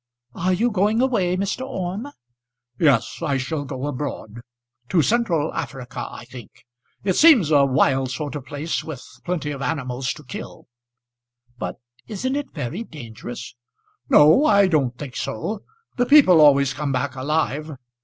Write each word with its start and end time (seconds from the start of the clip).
"Are 0.33 0.51
you 0.53 0.71
going 0.71 0.99
away, 0.99 1.37
Mr. 1.37 1.61
Orme?" 1.63 2.07
"Yes, 2.79 3.19
I 3.21 3.37
shall 3.37 3.65
go 3.65 3.85
abroad, 3.85 4.41
to 4.89 5.03
Central 5.03 5.53
Africa, 5.53 6.07
I 6.09 6.25
think. 6.25 6.65
It 7.03 7.15
seems 7.15 7.51
a 7.51 7.65
wild 7.67 8.09
sort 8.09 8.33
of 8.35 8.47
place 8.47 8.83
with 8.83 9.05
plenty 9.25 9.51
of 9.51 9.61
animals 9.61 10.11
to 10.13 10.23
kill." 10.23 10.65
"But 11.59 11.75
isn't 12.07 12.35
it 12.35 12.51
very 12.51 12.83
dangerous?" 12.83 13.53
"No, 14.09 14.43
I 14.43 14.65
don't 14.65 14.97
think 14.97 15.15
so. 15.15 15.61
The 15.97 16.07
people 16.07 16.41
always 16.41 16.73
come 16.73 16.91
back 16.91 17.13
alive. 17.15 17.69